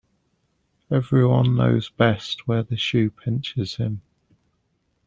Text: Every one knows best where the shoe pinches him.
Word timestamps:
Every 0.89 1.23
one 1.27 1.55
knows 1.55 1.91
best 1.91 2.47
where 2.47 2.63
the 2.63 2.75
shoe 2.75 3.11
pinches 3.11 3.75
him. 3.75 4.01